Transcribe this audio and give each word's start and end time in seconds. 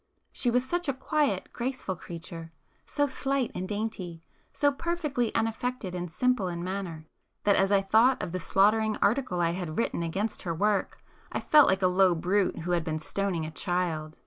She 0.33 0.49
was 0.49 0.67
such 0.67 0.87
a 0.89 0.95
quiet 0.95 1.53
graceful 1.53 1.95
creature, 1.95 2.51
so 2.87 3.05
slight 3.05 3.51
and 3.53 3.69
dainty, 3.69 4.23
so 4.51 4.71
perfectly 4.71 5.31
unaffected 5.35 5.93
and 5.93 6.09
simple 6.11 6.47
in 6.47 6.63
manner, 6.63 7.05
that 7.43 7.55
as 7.55 7.71
I 7.71 7.83
thought 7.83 8.23
of 8.23 8.31
the 8.31 8.39
slaughtering 8.39 8.97
article 8.97 9.41
I 9.41 9.51
had 9.51 9.77
written 9.77 10.01
against 10.01 10.41
her 10.41 10.55
work 10.55 11.03
I 11.31 11.39
felt 11.39 11.67
like 11.67 11.83
a 11.83 11.87
low 11.87 12.15
brute 12.15 12.61
who 12.61 12.71
had 12.71 12.83
been 12.83 12.97
stoning 12.97 13.45
a 13.45 13.51
child. 13.51 14.17